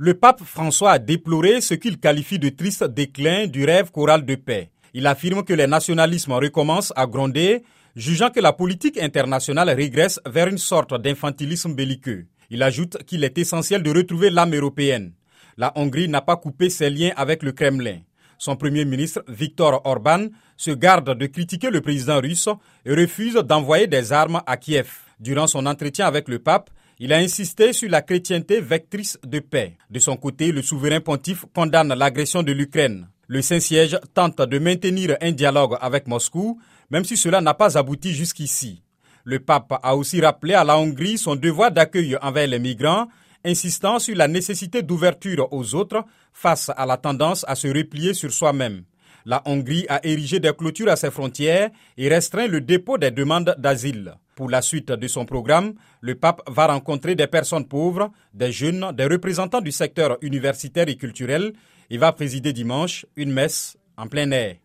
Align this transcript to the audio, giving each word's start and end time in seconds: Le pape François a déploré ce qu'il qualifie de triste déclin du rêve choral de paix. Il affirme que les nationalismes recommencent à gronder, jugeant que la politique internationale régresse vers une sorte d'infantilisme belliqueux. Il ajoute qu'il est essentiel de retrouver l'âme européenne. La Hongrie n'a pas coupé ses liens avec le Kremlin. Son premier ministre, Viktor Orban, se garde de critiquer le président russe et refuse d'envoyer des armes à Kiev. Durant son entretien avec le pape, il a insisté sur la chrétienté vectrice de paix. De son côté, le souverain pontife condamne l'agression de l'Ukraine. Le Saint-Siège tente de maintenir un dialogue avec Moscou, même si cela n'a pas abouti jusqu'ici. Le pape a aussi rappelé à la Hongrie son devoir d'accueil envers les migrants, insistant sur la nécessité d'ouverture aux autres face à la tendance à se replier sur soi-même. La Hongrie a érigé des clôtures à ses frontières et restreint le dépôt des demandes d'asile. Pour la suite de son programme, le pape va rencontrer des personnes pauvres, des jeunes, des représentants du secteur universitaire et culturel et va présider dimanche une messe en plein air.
Le 0.00 0.14
pape 0.14 0.44
François 0.44 0.92
a 0.92 0.98
déploré 1.00 1.60
ce 1.60 1.74
qu'il 1.74 1.98
qualifie 1.98 2.38
de 2.38 2.50
triste 2.50 2.84
déclin 2.84 3.48
du 3.48 3.64
rêve 3.64 3.90
choral 3.90 4.24
de 4.24 4.36
paix. 4.36 4.70
Il 4.94 5.08
affirme 5.08 5.42
que 5.42 5.52
les 5.52 5.66
nationalismes 5.66 6.34
recommencent 6.34 6.92
à 6.94 7.04
gronder, 7.08 7.64
jugeant 7.96 8.30
que 8.30 8.38
la 8.38 8.52
politique 8.52 8.96
internationale 8.96 9.70
régresse 9.70 10.20
vers 10.24 10.46
une 10.46 10.56
sorte 10.56 10.94
d'infantilisme 11.02 11.74
belliqueux. 11.74 12.26
Il 12.48 12.62
ajoute 12.62 13.02
qu'il 13.06 13.24
est 13.24 13.38
essentiel 13.38 13.82
de 13.82 13.90
retrouver 13.90 14.30
l'âme 14.30 14.54
européenne. 14.54 15.14
La 15.56 15.72
Hongrie 15.74 16.08
n'a 16.08 16.20
pas 16.20 16.36
coupé 16.36 16.70
ses 16.70 16.90
liens 16.90 17.10
avec 17.16 17.42
le 17.42 17.50
Kremlin. 17.50 17.98
Son 18.38 18.54
premier 18.54 18.84
ministre, 18.84 19.24
Viktor 19.26 19.82
Orban, 19.84 20.28
se 20.56 20.70
garde 20.70 21.18
de 21.18 21.26
critiquer 21.26 21.70
le 21.70 21.80
président 21.80 22.20
russe 22.20 22.48
et 22.86 22.94
refuse 22.94 23.34
d'envoyer 23.34 23.88
des 23.88 24.12
armes 24.12 24.42
à 24.46 24.56
Kiev. 24.58 24.90
Durant 25.18 25.48
son 25.48 25.66
entretien 25.66 26.06
avec 26.06 26.28
le 26.28 26.38
pape, 26.38 26.70
il 27.00 27.12
a 27.12 27.18
insisté 27.18 27.72
sur 27.72 27.88
la 27.88 28.02
chrétienté 28.02 28.60
vectrice 28.60 29.18
de 29.24 29.38
paix. 29.38 29.76
De 29.88 30.00
son 30.00 30.16
côté, 30.16 30.50
le 30.50 30.62
souverain 30.62 31.00
pontife 31.00 31.44
condamne 31.54 31.94
l'agression 31.94 32.42
de 32.42 32.52
l'Ukraine. 32.52 33.08
Le 33.28 33.40
Saint-Siège 33.40 33.98
tente 34.14 34.40
de 34.40 34.58
maintenir 34.58 35.16
un 35.20 35.30
dialogue 35.30 35.76
avec 35.80 36.08
Moscou, 36.08 36.60
même 36.90 37.04
si 37.04 37.16
cela 37.16 37.40
n'a 37.40 37.54
pas 37.54 37.78
abouti 37.78 38.12
jusqu'ici. 38.14 38.82
Le 39.22 39.38
pape 39.38 39.78
a 39.82 39.94
aussi 39.94 40.20
rappelé 40.20 40.54
à 40.54 40.64
la 40.64 40.78
Hongrie 40.78 41.18
son 41.18 41.36
devoir 41.36 41.70
d'accueil 41.70 42.16
envers 42.20 42.48
les 42.48 42.58
migrants, 42.58 43.06
insistant 43.44 43.98
sur 43.98 44.16
la 44.16 44.26
nécessité 44.26 44.82
d'ouverture 44.82 45.52
aux 45.52 45.74
autres 45.74 46.04
face 46.32 46.70
à 46.76 46.86
la 46.86 46.96
tendance 46.96 47.44
à 47.46 47.54
se 47.54 47.68
replier 47.68 48.14
sur 48.14 48.32
soi-même. 48.32 48.82
La 49.24 49.42
Hongrie 49.46 49.86
a 49.88 50.04
érigé 50.06 50.40
des 50.40 50.52
clôtures 50.52 50.88
à 50.88 50.96
ses 50.96 51.10
frontières 51.10 51.70
et 51.96 52.08
restreint 52.08 52.46
le 52.46 52.60
dépôt 52.60 52.98
des 52.98 53.10
demandes 53.10 53.54
d'asile. 53.58 54.14
Pour 54.34 54.48
la 54.48 54.62
suite 54.62 54.92
de 54.92 55.08
son 55.08 55.24
programme, 55.24 55.74
le 56.00 56.14
pape 56.14 56.42
va 56.48 56.68
rencontrer 56.68 57.14
des 57.14 57.26
personnes 57.26 57.66
pauvres, 57.66 58.10
des 58.34 58.52
jeunes, 58.52 58.92
des 58.94 59.06
représentants 59.06 59.60
du 59.60 59.72
secteur 59.72 60.16
universitaire 60.22 60.88
et 60.88 60.96
culturel 60.96 61.52
et 61.90 61.98
va 61.98 62.12
présider 62.12 62.52
dimanche 62.52 63.04
une 63.16 63.32
messe 63.32 63.76
en 63.96 64.06
plein 64.06 64.30
air. 64.30 64.56